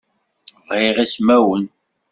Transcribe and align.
Bɣiɣ 0.67 0.97
ismawen. 1.05 1.65